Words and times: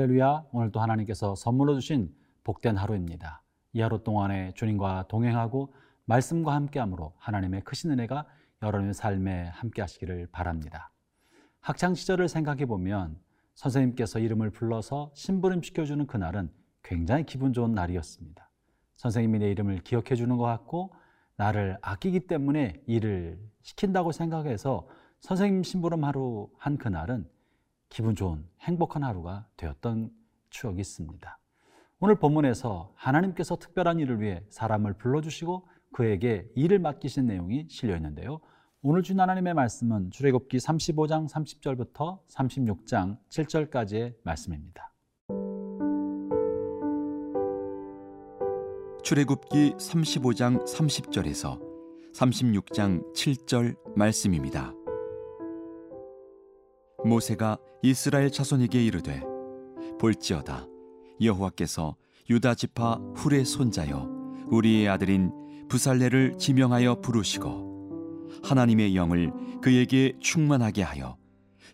할렐루야. 0.00 0.46
오늘 0.52 0.72
도 0.72 0.80
하나님께서 0.80 1.34
선물로 1.34 1.74
주신 1.74 2.10
복된 2.42 2.78
하루입니다. 2.78 3.42
이 3.74 3.82
하루 3.82 4.02
동안에 4.02 4.52
주님과 4.54 5.08
동행하고 5.08 5.74
말씀과 6.06 6.54
함께함으로 6.54 7.12
하나님의 7.18 7.60
크신 7.64 7.90
은혜가 7.90 8.24
여러분의 8.62 8.94
삶에 8.94 9.48
함께 9.48 9.82
하시기를 9.82 10.28
바랍니다. 10.32 10.90
학창 11.60 11.94
시절을 11.94 12.28
생각해 12.28 12.64
보면 12.64 13.20
선생님께서 13.56 14.20
이름을 14.20 14.48
불러서 14.52 15.10
심부름 15.14 15.60
시켜주는 15.60 16.06
그날은 16.06 16.50
굉장히 16.82 17.24
기분 17.24 17.52
좋은 17.52 17.74
날이었습니다. 17.74 18.48
선생님이 18.96 19.40
내 19.40 19.50
이름을 19.50 19.80
기억해 19.80 20.14
주는 20.14 20.34
것 20.38 20.44
같고 20.44 20.94
나를 21.36 21.76
아끼기 21.82 22.20
때문에 22.20 22.80
일을 22.86 23.38
시킨다고 23.60 24.12
생각해서 24.12 24.88
선생님 25.20 25.62
심부름 25.62 26.04
하루 26.04 26.48
한 26.56 26.78
그날은 26.78 27.28
기분 27.90 28.14
좋은 28.14 28.44
행복한 28.60 29.02
하루가 29.02 29.46
되었던 29.56 30.10
추억이 30.48 30.80
있습니다. 30.80 31.38
오늘 31.98 32.14
본문에서 32.14 32.92
하나님께서 32.94 33.56
특별한 33.56 33.98
일을 33.98 34.20
위해 34.20 34.42
사람을 34.48 34.94
불러주시고 34.94 35.68
그에게 35.92 36.48
일을 36.54 36.78
맡기신 36.78 37.26
내용이 37.26 37.66
실려 37.68 37.96
있는데요. 37.96 38.40
오늘 38.80 39.02
주 39.02 39.12
하나님의 39.20 39.52
말씀은 39.54 40.10
출애굽기 40.12 40.56
35장 40.56 41.28
30절부터 41.28 42.20
36장 42.28 43.18
7절까지의 43.28 44.14
말씀입니다. 44.22 44.94
출애굽기 49.02 49.72
35장 49.72 50.64
30절에서 50.64 51.60
36장 52.14 53.12
7절 53.12 53.76
말씀입니다. 53.96 54.79
모세가 57.04 57.58
이스라엘 57.82 58.30
자손에게 58.30 58.84
이르되 58.84 59.22
볼지어다 59.98 60.66
여호와께서 61.20 61.96
유다 62.28 62.54
지파 62.54 63.00
훌의 63.14 63.44
손자여 63.44 64.08
우리의 64.48 64.88
아들인 64.88 65.32
부살레를 65.68 66.36
지명하여 66.38 67.00
부르시고 67.00 68.30
하나님의 68.42 68.96
영을 68.96 69.32
그에게 69.60 70.12
충만하게 70.20 70.82
하여 70.82 71.16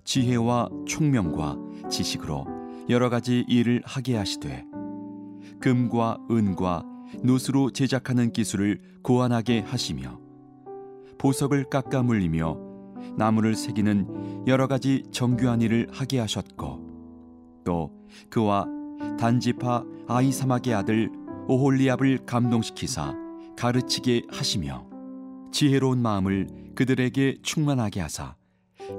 지혜와 0.05 0.71
총명과 0.87 1.57
지식으로 1.91 2.47
여러 2.89 3.09
가지 3.11 3.45
일을 3.49 3.83
하게 3.85 4.17
하시되 4.17 4.65
금과 5.61 6.19
은과 6.31 6.85
노스로 7.23 7.71
제작하는 7.71 8.31
기술을 8.33 8.81
고안하게 9.03 9.61
하시며 9.61 10.21
보석을 11.19 11.65
깎아 11.65 12.03
물리며 12.03 12.66
나무를 13.17 13.55
새기는 13.55 14.45
여러 14.47 14.67
가지 14.67 15.03
정교한 15.11 15.61
일을 15.61 15.89
하게 15.91 16.19
하셨고 16.21 17.63
또 17.65 17.91
그와 18.31 18.67
단지파 19.19 19.85
아이사막의 20.07 20.75
아들 20.75 21.11
오홀리압을 21.49 22.27
감동시키사 22.27 23.15
가르치게 23.57 24.23
하시며 24.31 24.87
지혜로운 25.53 26.01
마음을 26.03 26.49
그들에게 26.75 27.39
충만하게 27.43 28.01
하사 28.01 28.37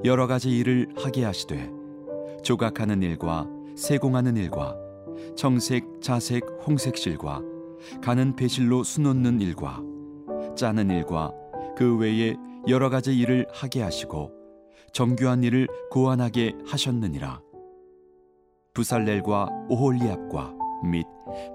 여러 0.04 0.26
가지 0.26 0.50
일을 0.50 0.88
하게 0.96 1.24
하시되 1.24 1.70
조각하는 2.42 3.02
일과 3.02 3.46
세공하는 3.76 4.36
일과 4.36 4.76
청색, 5.36 6.00
자색, 6.00 6.44
홍색실과 6.66 7.42
가는 8.02 8.34
배실로 8.34 8.82
수놓는 8.82 9.40
일과 9.40 9.80
짜는 10.56 10.90
일과 10.90 11.32
그 11.76 11.96
외에 11.96 12.34
여러 12.68 12.90
가지 12.90 13.16
일을 13.18 13.46
하게 13.50 13.82
하시고 13.82 14.30
정교한 14.92 15.42
일을 15.42 15.68
고안하게 15.90 16.54
하셨느니라. 16.66 17.40
부살렐과 18.74 19.48
오홀리압과 19.70 20.54
및 20.84 21.06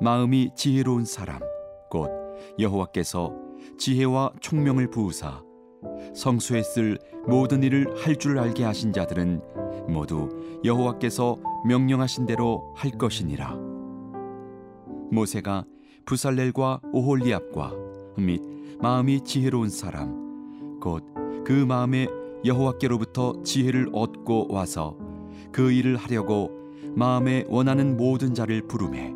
마음이 0.02 0.50
지혜로운 0.56 1.06
사람 1.06 1.40
곧 1.90 2.10
여호와께서 2.60 3.34
지혜와 3.78 4.34
총명을 4.42 4.90
부으사 4.90 5.44
성수에 6.16 6.64
쓸 6.64 6.98
모든 7.28 7.64
일을 7.64 7.96
할 8.04 8.16
줄 8.18 8.40
알게 8.40 8.64
하신 8.64 8.92
자들은 8.92 9.42
모두 9.88 10.30
여호와께서 10.66 11.38
명령하신 11.66 12.26
대로 12.26 12.74
할 12.76 12.92
것이니라. 12.92 13.56
모세가 15.12 15.66
부살렐과 16.06 16.82
오홀리압과 16.92 17.72
및 18.18 18.42
마음이 18.82 19.22
지혜로운 19.22 19.70
사람 19.70 20.23
곧 20.84 21.14
그 21.46 21.52
마음에 21.52 22.08
여호와께로부터 22.46 23.42
지혜를 23.44 23.90
얻고 23.92 24.48
와서 24.50 24.98
그 25.52 25.72
일을 25.72 25.98
하려고 25.98 26.52
마음에 26.96 27.44
원하는 27.50 27.98
모든 27.98 28.34
자를 28.34 28.62
부르매 28.62 29.14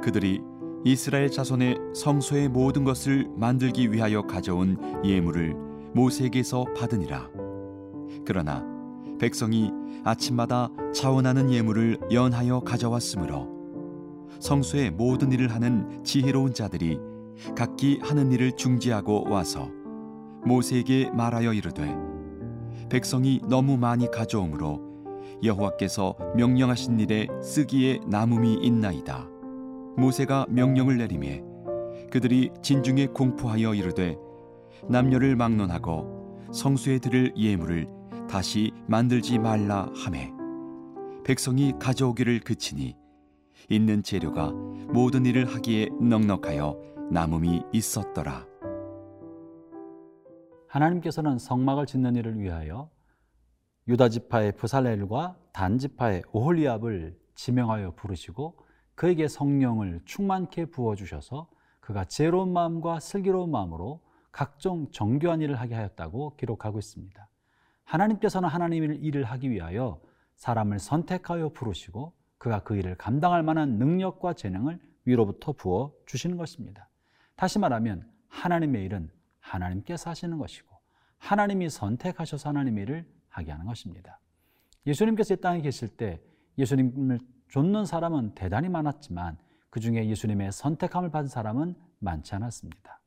그들이 0.00 0.40
이스라엘 0.84 1.30
자손의 1.30 1.78
성소의 1.94 2.48
모든 2.48 2.84
것을 2.84 3.28
만들기 3.36 3.92
위하여 3.92 4.22
가져온 4.22 4.76
예물을 5.04 5.54
모세에게서 5.94 6.64
받으니라. 6.76 7.30
그러나 8.24 8.64
백성이 9.20 9.70
아침마다 10.02 10.70
자원하는 10.92 11.52
예물을 11.52 11.98
연하여 12.12 12.60
가져왔으므로 12.60 13.48
성소의 14.40 14.90
모든 14.90 15.30
일을 15.30 15.52
하는 15.52 16.02
지혜로운 16.02 16.52
자들이 16.52 16.98
각기 17.56 18.00
하는 18.02 18.32
일을 18.32 18.56
중지하고 18.56 19.30
와서 19.30 19.70
모세에게 20.44 21.10
말하여 21.10 21.52
이르되 21.52 21.94
백성이 22.88 23.40
너무 23.48 23.76
많이 23.76 24.10
가져오므로 24.10 24.92
여호와께서 25.42 26.16
명령하신 26.36 27.00
일에 27.00 27.26
쓰기에 27.42 28.00
남음이 28.06 28.54
있나이다. 28.62 29.28
모세가 29.96 30.46
명령을 30.48 30.98
내리매 30.98 31.42
그들이 32.10 32.50
진중에 32.62 33.06
공포하여 33.08 33.74
이르되 33.74 34.16
남녀를 34.88 35.36
막론하고 35.36 36.48
성수에 36.52 36.98
드릴 36.98 37.32
예물을 37.36 37.86
다시 38.28 38.72
만들지 38.86 39.38
말라 39.38 39.90
하매 39.94 40.32
백성이 41.24 41.72
가져오기를 41.78 42.40
그치니 42.40 42.96
있는 43.68 44.02
재료가 44.02 44.50
모든 44.92 45.24
일을 45.24 45.46
하기에 45.46 45.88
넉넉하여 46.00 46.76
남음이 47.10 47.62
있었더라. 47.72 48.51
하나님께서는 50.72 51.38
성막을 51.38 51.84
짓는 51.84 52.16
일을 52.16 52.40
위하여 52.40 52.90
유다 53.88 54.08
지파의 54.08 54.52
부살렐과 54.52 55.36
단 55.52 55.76
지파의 55.76 56.22
오홀리압을 56.32 57.18
지명하여 57.34 57.94
부르시고 57.94 58.56
그에게 58.94 59.28
성령을 59.28 60.00
충만케 60.06 60.66
부어 60.66 60.94
주셔서 60.94 61.50
그가 61.80 62.04
지혜로운 62.06 62.52
마음과 62.54 63.00
슬기로운 63.00 63.50
마음으로 63.50 64.00
각종 64.30 64.90
정교한 64.90 65.42
일을 65.42 65.56
하게 65.56 65.74
하였다고 65.74 66.36
기록하고 66.36 66.78
있습니다. 66.78 67.28
하나님께서는 67.84 68.48
하나님의 68.48 68.96
일을 68.98 69.24
하기 69.24 69.50
위하여 69.50 70.00
사람을 70.36 70.78
선택하여 70.78 71.50
부르시고 71.50 72.14
그가 72.38 72.62
그 72.62 72.76
일을 72.76 72.94
감당할 72.94 73.42
만한 73.42 73.76
능력과 73.76 74.32
재능을 74.32 74.80
위로부터 75.04 75.52
부어 75.52 75.92
주시는 76.06 76.38
것입니다. 76.38 76.88
다시 77.36 77.58
말하면 77.58 78.10
하나님의 78.28 78.84
일은 78.84 79.10
하나님께서 79.52 80.10
하시는 80.10 80.38
것이고 80.38 80.68
하나님이 81.18 81.70
선택하셔서 81.70 82.48
하나님의 82.48 82.82
일을 82.82 83.06
하게 83.28 83.52
하는 83.52 83.66
것입니다. 83.66 84.18
예수님께서 84.86 85.34
이 85.34 85.36
땅에 85.38 85.60
계실 85.60 85.88
때 85.88 86.20
예수님을 86.58 87.20
좇는 87.48 87.84
사람은 87.84 88.34
대단히 88.34 88.68
많았지만 88.68 89.38
그 89.70 89.80
중에 89.80 90.08
예수님의 90.08 90.52
선택함을 90.52 91.10
받은 91.10 91.28
사람은 91.28 91.74
많지 91.98 92.34
않았습니다. 92.34 93.00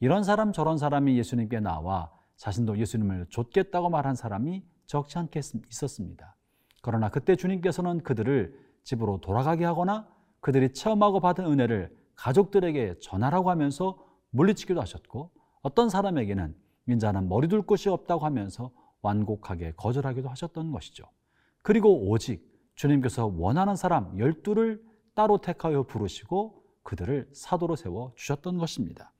이런 0.00 0.24
사람 0.24 0.52
저런 0.52 0.78
사람이 0.78 1.18
예수님께 1.18 1.60
나와 1.60 2.10
자신도 2.36 2.78
예수님을 2.78 3.26
좇겠다고 3.28 3.90
말한 3.90 4.14
사람이 4.14 4.64
적지 4.86 5.18
않게 5.18 5.40
있었습니다. 5.68 6.36
그러나 6.82 7.10
그때 7.10 7.36
주님께서는 7.36 8.02
그들을 8.02 8.58
집으로 8.82 9.20
돌아가게 9.20 9.64
하거나 9.66 10.08
그들이 10.40 10.72
체험하고 10.72 11.20
받은 11.20 11.44
은혜를 11.44 11.94
가족들에게 12.16 12.98
전하라고 13.00 13.50
하면서 13.50 13.98
물리치기도 14.30 14.80
하셨고 14.80 15.30
어떤 15.62 15.88
사람에게는 15.88 16.54
인자는 16.86 17.28
머리 17.28 17.48
둘 17.48 17.62
곳이 17.62 17.88
없다고 17.88 18.24
하면서 18.24 18.72
완곡하게 19.02 19.72
거절하기도 19.76 20.28
하셨던 20.28 20.72
것이죠. 20.72 21.04
그리고 21.62 22.08
오직 22.08 22.48
주님께서 22.74 23.26
원하는 23.36 23.76
사람 23.76 24.18
열두를 24.18 24.82
따로 25.14 25.38
택하여 25.38 25.82
부르시고 25.82 26.64
그들을 26.82 27.28
사도로 27.34 27.76
세워 27.76 28.12
주셨던 28.16 28.58
것입니다. 28.58 29.12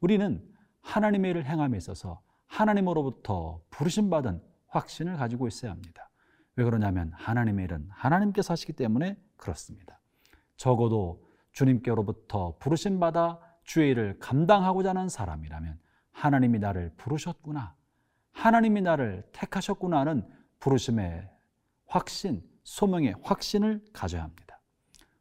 우리는 0.00 0.46
하나님의 0.82 1.30
일을 1.30 1.46
행함에 1.46 1.76
있어서 1.78 2.20
하나님으로부터 2.46 3.60
부르심받은 3.70 4.42
확신을 4.68 5.16
가지고 5.16 5.48
있어야 5.48 5.70
합니다. 5.70 6.10
왜 6.56 6.64
그러냐면 6.64 7.12
하나님의 7.14 7.64
일은 7.64 7.88
하나님께서 7.90 8.52
하시기 8.52 8.72
때문에 8.74 9.16
그렇습니다. 9.36 10.00
적어도 10.56 11.24
주님께로부터 11.52 12.56
부르심받아 12.58 13.40
주의 13.68 13.90
일을 13.90 14.18
감당하고자 14.18 14.88
하는 14.90 15.10
사람이라면 15.10 15.78
하나님이 16.12 16.58
나를 16.58 16.90
부르셨구나. 16.96 17.76
하나님이 18.32 18.80
나를 18.80 19.28
택하셨구나 19.32 20.00
하는 20.00 20.26
부르심의 20.58 21.28
확신, 21.86 22.42
소명의 22.64 23.16
확신을 23.22 23.84
가져야 23.92 24.22
합니다. 24.22 24.58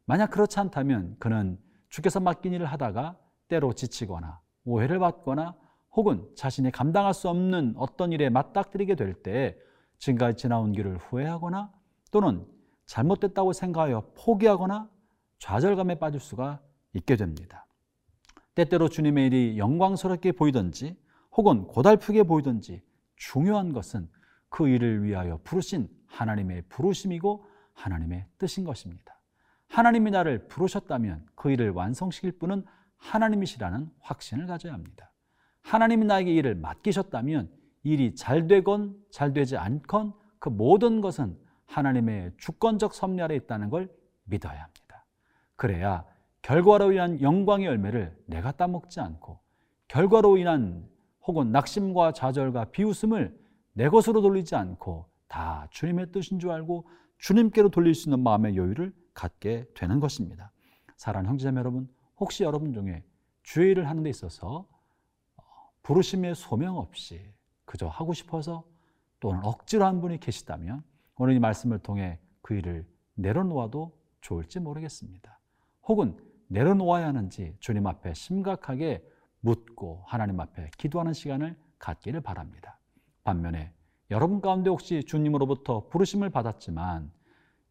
만약 0.05 0.31
그렇지 0.31 0.61
않다면 0.61 1.17
그는 1.19 1.59
주께서 1.89 2.21
맡긴 2.21 2.53
일을 2.53 2.67
하다가 2.67 3.17
때로 3.49 3.73
지치거나 3.73 4.39
오해를 4.63 4.99
받거나 4.99 5.53
혹은 5.91 6.25
자신이 6.37 6.71
감당할 6.71 7.13
수 7.13 7.27
없는 7.27 7.73
어떤 7.75 8.13
일에 8.13 8.29
맞닥뜨리게 8.29 8.95
될 8.95 9.23
때 9.23 9.57
지금까지 9.99 10.37
지나온 10.37 10.71
길을 10.71 10.97
후회하거나 10.99 11.73
또는 12.11 12.47
잘못됐다고 12.85 13.51
생각하여 13.51 14.13
포기하거나 14.17 14.89
좌절감에 15.39 15.95
빠질 15.95 16.21
수가 16.21 16.61
있게 16.93 17.17
됩니다. 17.17 17.66
때때로 18.57 18.89
주님의 18.89 19.27
일이 19.27 19.57
영광스럽게 19.59 20.31
보이든지 20.31 20.97
혹은 21.33 21.67
고달프게 21.67 22.23
보이든지 22.23 22.81
중요한 23.15 23.71
것은 23.71 24.09
그 24.49 24.67
일을 24.67 25.03
위하여 25.03 25.39
부르신 25.43 25.87
하나님의 26.07 26.63
부르심이고 26.67 27.45
하나님의 27.73 28.25
뜻인 28.39 28.63
것입니다. 28.63 29.19
하나님이 29.67 30.09
나를 30.09 30.47
부르셨다면 30.47 31.27
그 31.35 31.51
일을 31.51 31.69
완성시킬 31.69 32.31
분은 32.39 32.65
하나님이시라는 32.97 33.91
확신을 33.99 34.47
가져야 34.47 34.73
합니다. 34.73 35.11
하나님이 35.61 36.05
나에게 36.05 36.33
일을 36.33 36.55
맡기셨다면 36.55 37.51
일이 37.83 38.15
잘 38.15 38.47
되건 38.47 38.97
잘 39.11 39.33
되지 39.33 39.55
않건 39.55 40.13
그 40.39 40.49
모든 40.49 41.01
것은 41.01 41.37
하나님의 41.67 42.31
주권적 42.37 42.95
섭리 42.95 43.21
아래 43.21 43.35
있다는 43.35 43.69
걸 43.69 43.87
믿어야 44.23 44.63
합니다. 44.63 45.05
그래야 45.55 46.05
결과로 46.41 46.91
인한 46.91 47.21
영광의 47.21 47.67
열매를 47.67 48.15
내가 48.25 48.51
따먹지 48.51 48.99
않고 48.99 49.39
결과로 49.87 50.37
인한 50.37 50.87
혹은 51.23 51.51
낙심과 51.51 52.13
좌절과 52.13 52.65
비웃음을 52.71 53.37
내 53.73 53.89
것으로 53.89 54.21
돌리지 54.21 54.55
않고 54.55 55.09
다 55.27 55.67
주님의 55.71 56.11
뜻인 56.11 56.39
줄 56.39 56.51
알고 56.51 56.87
주님께로 57.19 57.69
돌릴 57.69 57.95
수 57.95 58.09
있는 58.09 58.21
마음의 58.21 58.55
여유를 58.55 58.93
갖게 59.13 59.65
되는 59.75 59.99
것입니다. 59.99 60.51
사랑하는 60.95 61.29
형제자매 61.29 61.59
여러분, 61.59 61.89
혹시 62.17 62.43
여러분 62.43 62.73
중에 62.73 63.03
주의 63.43 63.71
일을 63.71 63.89
하는 63.89 64.03
데 64.03 64.09
있어서 64.09 64.67
어, 65.35 65.43
부르심의 65.83 66.35
소명 66.35 66.77
없이 66.77 67.21
그저 67.65 67.87
하고 67.87 68.13
싶어서 68.13 68.63
또는 69.19 69.41
억지로 69.43 69.85
한 69.85 69.99
분이 69.99 70.19
계시다면 70.19 70.83
오늘 71.17 71.35
이 71.35 71.39
말씀을 71.39 71.79
통해 71.79 72.19
그 72.41 72.55
일을 72.55 72.87
내려놓아도 73.15 73.97
좋을지 74.21 74.59
모르겠습니다. 74.59 75.39
혹은 75.83 76.17
내려놓아야 76.47 77.07
하는지 77.07 77.55
주님 77.59 77.87
앞에 77.87 78.13
심각하게 78.13 79.03
묻고 79.41 80.03
하나님 80.05 80.39
앞에 80.39 80.71
기도하는 80.77 81.13
시간을 81.13 81.55
갖기를 81.79 82.21
바랍니다. 82.21 82.79
반면에 83.23 83.71
여러분 84.09 84.41
가운데 84.41 84.69
혹시 84.69 85.03
주님으로부터 85.03 85.87
부르심을 85.89 86.29
받았지만 86.29 87.11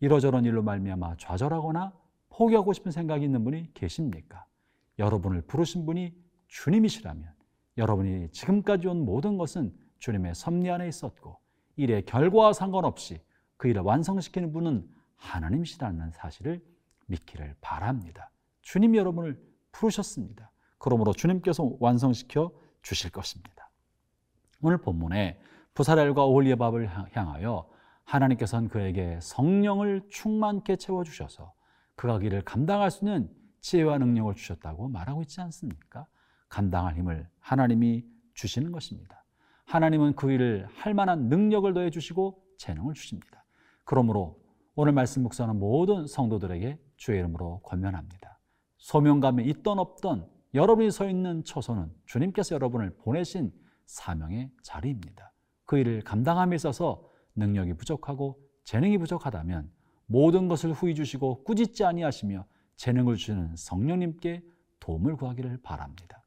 이러저런 0.01 0.45
일로 0.45 0.63
말미암아 0.63 1.17
좌절하거나 1.17 1.93
포기하고 2.29 2.73
싶은 2.75 2.93
생각이 2.93 3.25
있는 3.25 3.43
분이 3.45 3.73
계십니까? 3.73 4.45
여러분을 4.99 5.43
부르신 5.43 5.87
분이 5.87 6.15
주님이시라면 6.49 7.35
여러분이 7.79 8.31
지금까지 8.31 8.89
온 8.89 9.05
모든 9.05 9.39
것은 9.39 9.75
주님의 9.99 10.35
섭리 10.35 10.71
안에 10.71 10.89
있었고 10.89 11.39
일의 11.77 12.05
결과와 12.05 12.53
상관없이 12.53 13.21
그 13.57 13.69
일을 13.69 13.83
완성시키는 13.83 14.53
분은 14.53 14.89
하나님이시라는 15.17 16.13
사실을 16.13 16.63
믿기를 17.07 17.55
바랍니다. 17.61 18.31
주님이 18.67 18.99
여러분을 18.99 19.41
부르셨습니다. 19.71 20.51
그러므로 20.79 21.13
주님께서 21.13 21.77
완성시켜 21.79 22.51
주실 22.83 23.13
것입니다. 23.13 23.71
오늘 24.61 24.79
본문에 24.79 25.39
부사렐과 25.75 26.25
오홀리바을 26.25 26.89
향하여 27.17 27.69
하나님께서는 28.05 28.69
그에게 28.69 29.21
성령을 29.23 30.09
충만케 30.11 30.77
채워주셔서 30.77 31.53
그가 31.95 32.19
길을 32.19 32.43
감당할 32.43 32.91
수 32.91 33.05
있는 33.05 33.31
지혜와 33.61 33.99
능력을 33.99 34.35
주셨다고 34.35 34.89
말하고 34.89 35.23
있지 35.23 35.41
않습니까? 35.43 36.07
감당할 36.49 36.97
힘을 36.97 37.29
하나님이 37.39 38.05
주시는 38.35 38.73
것입니다. 38.73 39.25
하나님은 39.67 40.17
그 40.17 40.33
일을 40.33 40.67
할 40.75 40.93
만한 40.93 41.29
능력을 41.29 41.73
더해 41.73 41.91
주시고 41.91 42.43
재능을 42.59 42.95
주십니다. 42.95 43.45
그러므로 43.85 44.41
오늘 44.75 44.93
말씀 44.93 45.23
묵상하는 45.23 45.61
모든 45.61 46.09
성도들에게 46.09 46.81
주의 46.97 47.19
이름으로 47.21 47.61
권면합니다. 47.61 48.26
소명감에 48.87 49.43
있던 49.43 49.81
없던 49.81 50.29
여러분이 50.55 50.93
서 50.93 51.09
있는 51.09 51.43
처소는 51.43 51.93
주님께서 52.05 52.55
여러분을 52.55 52.95
보내신 52.99 53.53
사명의 53.85 54.53
자리입니다. 54.63 55.33
그 55.65 55.77
일을 55.77 56.03
감당함에 56.03 56.55
있어서 56.55 57.03
능력이 57.35 57.75
부족하고 57.75 58.39
재능이 58.63 58.99
부족하다면 58.99 59.73
모든 60.07 60.47
것을 60.47 60.73
후히 60.73 60.95
주시고 60.95 61.43
꾸짖지 61.43 61.85
아니하시며 61.85 62.45
재능을 62.77 63.17
주시는 63.17 63.57
성령님께 63.57 64.45
도움을 64.79 65.17
구하기를 65.17 65.63
바랍니다. 65.63 66.23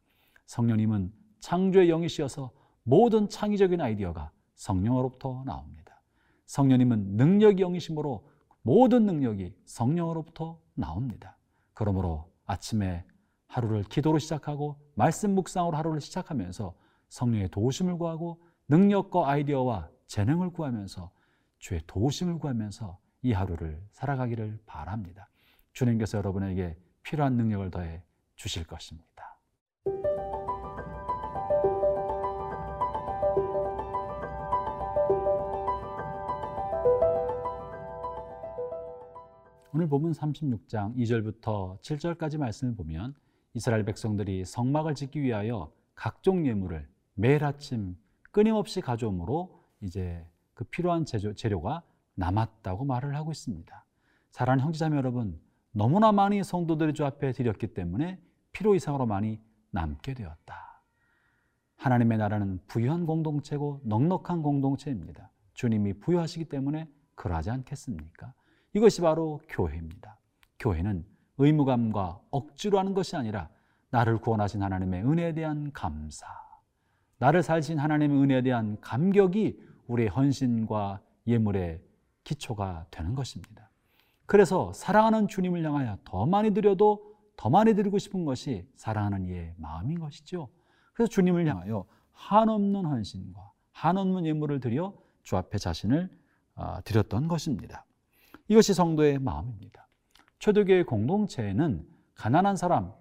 성령님은 0.46 1.14
창조의 1.40 1.88
영이시여서 1.88 2.52
모든 2.84 3.30
창의적인 3.30 3.80
아이디어가 3.80 4.32
성령으로부터 4.56 5.44
나옵니다. 5.46 6.02
성령님은 6.48 7.16
능력이 7.16 7.62
영이심으로 7.62 8.28
모든 8.64 9.06
능력이 9.06 9.56
성령으로부터 9.64 10.60
나옵니다. 10.76 11.38
그러므로 11.74 12.29
아침에 12.50 13.06
하루를 13.48 13.84
기도로 13.84 14.18
시작하고 14.18 14.76
말씀 14.96 15.36
묵상으로 15.36 15.78
하루를 15.78 16.02
시작하면서 16.02 16.76
성령의 17.10 17.50
도우심을 17.50 17.98
구하고 17.98 18.42
능력과 18.68 19.30
아이디어와 19.30 19.90
재능을 20.08 20.50
구하면서 20.50 21.12
주의 21.60 21.82
도우심을 21.86 22.40
구하면서 22.40 23.00
이 23.22 23.34
하루를 23.34 23.84
살아가기를 23.92 24.60
바랍니다. 24.66 25.30
주님께서 25.74 26.18
여러분에게 26.18 26.76
필요한 27.04 27.36
능력을 27.36 27.70
더해 27.70 28.04
주실 28.36 28.66
것입니다. 28.66 29.09
오늘 39.80 39.88
보면 39.88 40.12
36장 40.12 40.94
2절부터 40.98 41.80
7절까지 41.80 42.38
말씀을 42.38 42.76
보면 42.76 43.16
이스라엘 43.54 43.86
백성들이 43.86 44.44
성막을 44.44 44.94
짓기 44.94 45.22
위하여 45.22 45.72
각종 45.96 46.46
예물을 46.46 46.86
매일 47.14 47.46
아침 47.46 47.96
끊임없이 48.32 48.82
가져오므로 48.82 49.64
이제 49.80 50.28
그 50.54 50.66
필요한 50.66 51.06
재료, 51.06 51.34
재료 51.34 51.62
가 51.62 51.82
남았다고 52.16 52.84
말을 52.84 53.16
하고 53.16 53.32
있습니다. 53.32 53.86
사랑하는 54.32 54.66
형제자매 54.66 54.98
여러분, 54.98 55.40
너무나 55.72 56.12
많이 56.12 56.44
성도들이 56.44 56.94
주 56.94 57.06
앞에 57.06 57.32
드렸기 57.32 57.68
때문에 57.68 58.22
필요 58.52 58.76
이상으로 58.76 59.06
많이 59.06 59.40
남게 59.72 60.14
되었다. 60.14 60.84
하나님의 61.78 62.18
나라는 62.18 62.60
부유한 62.68 63.06
공동체고 63.06 63.80
넉넉한 63.86 64.42
공동체입니다. 64.42 65.32
주님이 65.54 66.02
부유하시기 66.02 66.50
때문에 66.50 66.90
그러하지 67.16 67.52
않겠습니까? 67.52 68.34
이것이 68.74 69.02
바로 69.02 69.42
교회입니다. 69.50 70.18
교회는 70.60 71.06
의무감과 71.38 72.20
억지로 72.32 72.80
하는 72.80 72.94
것이 72.94 73.16
아니라 73.16 73.50
나를 73.92 74.20
구원하신 74.20 74.62
하나님의 74.62 75.04
은혜에 75.04 75.34
대한 75.34 75.72
감사, 75.72 76.28
나를 77.18 77.44
살신 77.44 77.80
하나님의 77.80 78.22
은혜에 78.22 78.42
대한 78.44 78.80
감격이 78.82 79.60
우리의 79.88 80.10
헌신과 80.10 81.02
예물의 81.28 81.82
기초가 82.24 82.88
되는 82.92 83.16
것입니다. 83.16 83.70
그래서 84.26 84.72
사랑하는 84.74 85.28
주님을 85.28 85.66
향하여 85.66 85.98
더 86.04 86.26
많이 86.26 86.54
드려도 86.54 87.18
더 87.36 87.50
많이 87.50 87.74
드리고 87.74 87.98
싶은 87.98 88.26
것이 88.26 88.70
사랑하는 88.76 89.26
이의 89.26 89.54
마음인 89.58 90.00
것이죠. 90.00 90.50
그래서 90.94 91.10
주님을 91.10 91.48
향하여 91.48 91.86
한없는 92.12 92.86
헌신과 92.86 93.52
한없는 93.72 94.26
예물을 94.26 94.60
드려 94.60 94.94
주 95.24 95.38
앞에 95.38 95.58
자신을 95.58 96.10
아, 96.56 96.82
드렸던 96.82 97.28
것입니다. 97.28 97.86
이것이 98.50 98.74
성도의 98.74 99.20
마음입니다. 99.20 99.88
초대교회 100.40 100.84
공동체에는 100.84 101.88
가난한 102.16 102.58
사람, 102.58 102.92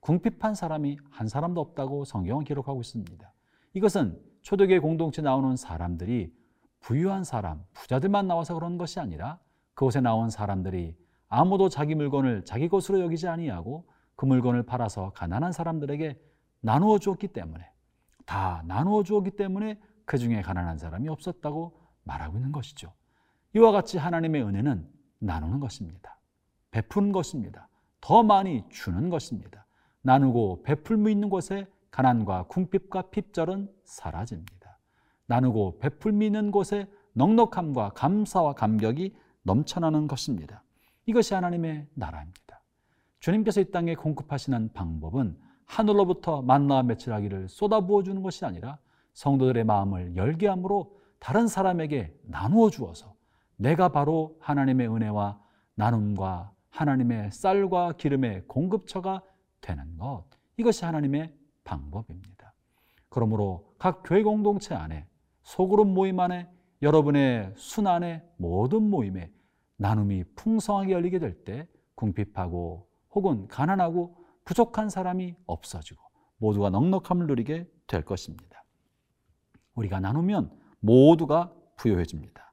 궁핍한 0.00 0.56
사람이 0.56 0.98
한 1.10 1.28
사람도 1.28 1.60
없다고 1.60 2.04
성경은 2.04 2.42
기록하고 2.44 2.80
있습니다. 2.80 3.32
이것은 3.74 4.20
초대교회 4.42 4.80
공동체 4.80 5.22
나오는 5.22 5.54
사람들이 5.54 6.34
부유한 6.80 7.22
사람, 7.22 7.64
부자들만 7.72 8.26
나와서 8.26 8.54
그런 8.54 8.78
것이 8.78 8.98
아니라 8.98 9.38
그곳에 9.74 10.00
나온 10.00 10.28
사람들이 10.28 10.96
아무도 11.28 11.68
자기 11.68 11.94
물건을 11.94 12.44
자기 12.44 12.68
것으로 12.68 13.00
여기지 13.00 13.28
아니하고 13.28 13.88
그 14.16 14.24
물건을 14.26 14.64
팔아서 14.64 15.10
가난한 15.10 15.52
사람들에게 15.52 16.20
나누어 16.60 16.98
주었기 16.98 17.28
때문에 17.28 17.64
다 18.24 18.64
나누어 18.66 19.04
주었기 19.04 19.32
때문에 19.32 19.78
그 20.04 20.18
중에 20.18 20.42
가난한 20.42 20.78
사람이 20.78 21.08
없었다고 21.08 21.78
말하고 22.02 22.38
있는 22.38 22.50
것이죠. 22.50 22.92
이와 23.54 23.70
같이 23.70 23.98
하나님의 23.98 24.42
은혜는 24.42 24.95
나누는 25.18 25.60
것입니다. 25.60 26.18
베푸는 26.70 27.12
것입니다. 27.12 27.68
더 28.00 28.22
많이 28.22 28.64
주는 28.70 29.08
것입니다. 29.08 29.66
나누고 30.02 30.62
베풀무 30.62 31.10
있는 31.10 31.28
곳에 31.28 31.66
가난과 31.90 32.44
궁핍과 32.44 33.10
핍절은 33.10 33.72
사라집니다. 33.84 34.78
나누고 35.26 35.78
베풀미 35.78 36.26
있는 36.26 36.50
곳에 36.50 36.88
넉넉함과 37.14 37.90
감사와 37.90 38.52
감격이 38.52 39.16
넘쳐나는 39.42 40.06
것입니다. 40.06 40.62
이것이 41.06 41.34
하나님의 41.34 41.86
나라입니다. 41.94 42.62
주님께서 43.20 43.62
이 43.62 43.70
땅에 43.70 43.94
공급하시는 43.94 44.72
방법은 44.72 45.38
하늘로부터 45.64 46.42
만나와 46.42 46.82
며칠하기를 46.82 47.48
쏟아부어 47.48 48.02
주는 48.02 48.22
것이 48.22 48.44
아니라 48.44 48.78
성도들의 49.14 49.64
마음을 49.64 50.14
열게 50.14 50.46
함으로 50.46 50.94
다른 51.18 51.48
사람에게 51.48 52.14
나누어 52.24 52.70
주어서 52.70 53.15
내가 53.56 53.88
바로 53.88 54.36
하나님의 54.40 54.88
은혜와 54.88 55.40
나눔과 55.74 56.52
하나님의 56.70 57.30
쌀과 57.32 57.92
기름의 57.92 58.46
공급처가 58.46 59.22
되는 59.60 59.96
것. 59.96 60.24
이것이 60.56 60.84
하나님의 60.84 61.34
방법입니다. 61.64 62.54
그러므로 63.08 63.74
각 63.78 64.02
교회 64.04 64.22
공동체 64.22 64.74
안에 64.74 65.06
소그룹 65.42 65.88
모임 65.88 66.20
안에 66.20 66.48
여러분의 66.82 67.54
순 67.56 67.86
안에 67.86 68.22
모든 68.36 68.82
모임에 68.90 69.30
나눔이 69.76 70.24
풍성하게 70.34 70.92
열리게 70.92 71.18
될 71.18 71.44
때 71.44 71.66
궁핍하고 71.94 72.88
혹은 73.14 73.48
가난하고 73.48 74.16
부족한 74.44 74.90
사람이 74.90 75.34
없어지고 75.46 76.02
모두가 76.38 76.70
넉넉함을 76.70 77.26
누리게 77.26 77.68
될 77.86 78.04
것입니다. 78.04 78.64
우리가 79.74 80.00
나누면 80.00 80.50
모두가 80.80 81.52
부여해집니다. 81.76 82.45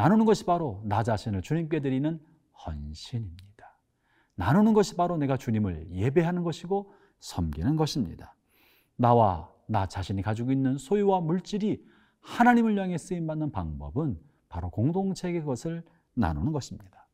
나누는 0.00 0.24
것이 0.24 0.46
바로 0.46 0.80
나 0.82 1.02
자신을 1.02 1.42
주님께 1.42 1.80
드리는 1.80 2.18
헌신입니다. 2.64 3.76
나누는 4.34 4.72
것이 4.72 4.96
바로 4.96 5.18
내가 5.18 5.36
주님을 5.36 5.88
예배하는 5.90 6.42
것이고 6.42 6.90
섬기는 7.18 7.76
것입니다. 7.76 8.34
나와 8.96 9.52
나 9.66 9.84
자신이 9.84 10.22
가지고 10.22 10.52
있는 10.52 10.78
소유와 10.78 11.20
물질이 11.20 11.84
하나님을 12.22 12.78
향해 12.78 12.96
쓰임 12.96 13.26
받는 13.26 13.52
방법은 13.52 14.18
바로 14.48 14.70
공동체의 14.70 15.44
것을 15.44 15.84
나누는 16.14 16.52
것입니다. 16.52 17.06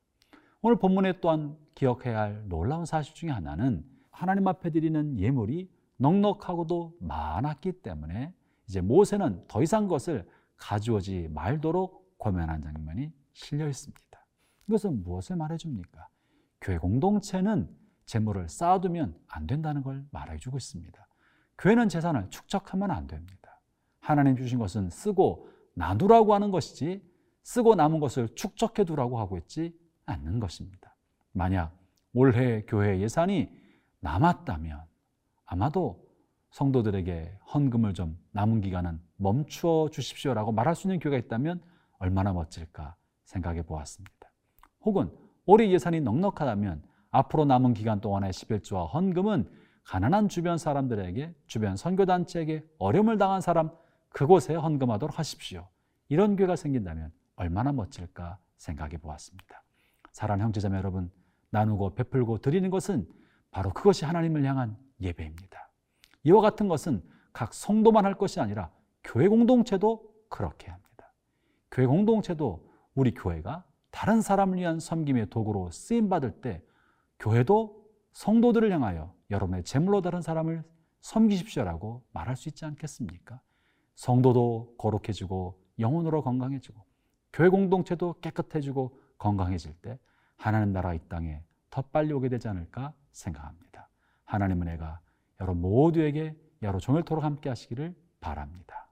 오늘 0.63 0.79
본문에 0.79 1.21
또한 1.21 1.57
기억해야 1.75 2.21
할 2.21 2.49
놀라운 2.49 2.85
사실 2.85 3.15
중에 3.15 3.31
하나는 3.31 3.85
하나님 4.13 4.47
앞에 4.47 4.71
드리는 4.71 5.19
예물이 5.19 5.69
넉넉하고도 5.97 6.99
많았기 7.01 7.83
때문에 7.83 8.33
이제 8.69 8.81
모세는 8.81 9.43
더 9.49 9.61
이상 9.61 9.89
것을 9.89 10.25
가져오지 10.57 11.31
말도록 11.33 12.06
고면한 12.19 12.63
장면이 12.63 13.13
실려 13.33 13.69
있습니다. 13.69 14.27
이것은 14.69 15.03
무엇을 15.03 15.37
말해줍니까? 15.37 16.09
교회 16.61 16.79
공동체는 16.79 17.69
재물을 18.07 18.49
쌓아두면 18.49 19.19
안 19.29 19.47
된다는 19.47 19.83
걸 19.83 20.05
말해주고 20.11 20.57
있습니다. 20.57 21.07
교회는 21.59 21.89
재산을 21.89 22.29
축적하면 22.31 22.91
안 22.91 23.07
됩니다. 23.07 23.61
하나님 24.01 24.37
주신 24.37 24.59
것은 24.59 24.91
쓰고 24.91 25.49
나누라고 25.75 26.35
하는 26.35 26.51
것이지 26.51 27.03
쓰고 27.43 27.75
남은 27.75 28.01
것을 28.01 28.29
축적해 28.35 28.85
두라고 28.85 29.19
하고 29.19 29.37
있지 29.39 29.77
않는 30.07 30.41
것입니다. 30.41 30.97
만약 31.33 31.77
올해 32.13 32.63
교회 32.63 33.01
예산이 33.01 33.51
남았다면 34.01 34.81
아마도 35.45 36.05
성도들에게 36.51 37.39
헌금을 37.53 37.95
좀 37.95 38.19
남은 38.33 38.63
기간은 38.63 39.01
멈추어 39.17 39.91
주십시오라고 39.91 40.53
말할 40.53 40.75
수 40.75 40.87
있는 40.87 40.99
교회가 40.99 41.19
있다면 41.19 41.61
얼마나 41.99 42.33
멋질까 42.33 42.97
생각해 43.25 43.63
보았습니다. 43.63 44.31
혹은 44.83 45.11
올해 45.45 45.69
예산이 45.71 46.01
넉넉하다면 46.01 46.83
앞으로 47.11 47.45
남은 47.45 47.75
기간 47.75 48.01
동안의 48.01 48.33
11조와 48.33 48.93
헌금은 48.93 49.49
가난한 49.85 50.29
주변 50.29 50.59
사람들에게 50.59 51.35
주변 51.47 51.77
선교단체에게 51.77 52.65
어려움을 52.79 53.19
당한 53.19 53.41
사람 53.41 53.71
그곳에 54.09 54.55
헌금하도록 54.55 55.19
하십시오. 55.19 55.69
이런 56.09 56.37
교회가 56.37 56.57
생긴다면 56.57 57.13
얼마나 57.37 57.73
멋질까 57.73 58.39
생각해 58.57 58.99
보았습니다. 58.99 59.63
사랑하는 60.13 60.47
형제자매 60.47 60.77
여러분, 60.79 61.11
나누고 61.51 61.95
베풀고 61.95 62.39
드리는 62.39 62.69
것은 62.71 63.07
바로 63.51 63.71
그것이 63.71 64.05
하나님을 64.05 64.45
향한 64.45 64.77
예배입니다. 65.01 65.71
이와 66.25 66.41
같은 66.41 66.69
것은 66.69 67.03
각 67.33 67.55
성도만 67.55 68.05
할 68.05 68.15
것이 68.15 68.41
아니라 68.41 68.71
교회 69.05 69.29
공동체도 69.29 70.03
그렇게 70.29 70.71
합니다. 70.71 70.86
교회 71.77 71.85
공동체도 71.85 72.67
우리 72.95 73.13
교회가 73.13 73.63
다른 73.91 74.23
사람을 74.23 74.57
위한 74.57 74.81
섬김의 74.81 75.29
도구로 75.29 75.71
쓰임 75.71 76.09
받을 76.09 76.31
때 76.41 76.63
교회도 77.19 77.87
성도들을 78.13 78.73
향하여 78.73 79.13
여러분의 79.29 79.63
재물로 79.63 80.01
다른 80.01 80.23
사람을 80.23 80.65
섬기십시오라고 81.03 82.03
말할 82.13 82.35
수 82.35 82.49
있지 82.49 82.65
않겠습니까? 82.65 83.43
성도도 83.95 84.75
거룩해지고 84.79 85.61
영혼으로 85.79 86.23
건강해지고 86.23 86.83
교회 87.35 87.51
공동체도 87.51 88.21
깨끗해지고 88.23 88.99
건강해질 89.19 89.75
때 89.83 89.99
하나님 90.39 90.73
나라 90.73 90.95
이 90.95 90.99
땅에 91.11 91.43
더 91.69 91.83
빨리 91.83 92.15
오게 92.15 92.31
되지 92.31 92.49
않을까 92.49 92.95
생각합니다. 93.13 93.91
하나님 94.25 94.63
은혜가 94.63 95.01
여러분 95.43 95.61
모두에게 95.61 96.35
여러 96.63 96.79
종일토록 96.79 97.23
함께 97.23 97.51
하시기를 97.51 97.95
바랍니다. 98.21 98.89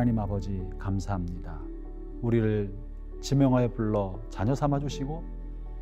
하나님 0.00 0.18
아버지 0.18 0.66
감사합니다. 0.78 1.60
우리를 2.22 2.72
지명하여 3.20 3.68
불러 3.72 4.18
자녀 4.30 4.54
삼아 4.54 4.78
주시고 4.78 5.22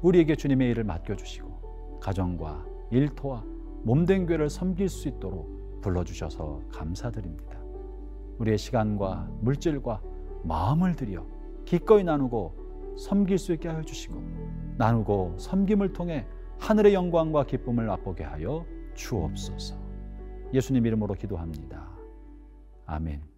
우리에게 0.02 0.34
주님의 0.34 0.72
일을 0.72 0.82
맡겨 0.82 1.14
주시고 1.14 2.00
가정과 2.00 2.66
일터와 2.90 3.44
몸된 3.84 4.26
교회를 4.26 4.50
섬길 4.50 4.88
수 4.88 5.06
있도록 5.06 5.80
불러 5.82 6.02
주셔서 6.02 6.60
감사드립니다. 6.72 7.56
우리의 8.38 8.58
시간과 8.58 9.30
물질과 9.40 10.02
마음을 10.42 10.96
들여 10.96 11.25
기꺼이 11.64 12.02
나누고 12.02 12.96
섬길 12.98 13.38
수 13.38 13.52
있게 13.52 13.68
하여 13.68 13.82
주시고 13.82 14.20
나누고 14.78 15.37
섬김을 15.38 15.92
통해 15.92 16.26
하늘의 16.58 16.92
영광과 16.92 17.44
기쁨을 17.46 17.87
맛보게 17.87 18.25
하여 18.25 18.66
주옵소서. 18.94 19.76
예수님 20.52 20.87
이름으로 20.87 21.14
기도합니다. 21.14 21.88
아멘. 22.84 23.38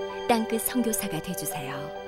땅끝 0.31 0.61
성교사가 0.61 1.19
되주세요 1.21 2.00